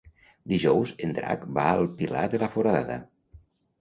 Dijous 0.53 0.93
en 1.07 1.13
Drac 1.19 1.45
va 1.59 1.65
al 1.73 1.85
Pilar 2.01 2.25
de 2.33 2.41
la 2.45 2.49
Foradada. 2.55 2.97